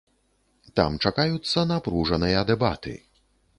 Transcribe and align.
Там 0.79 0.95
чакаюцца 1.09 1.67
напружаныя 1.73 2.43
дэбаты. 2.51 2.95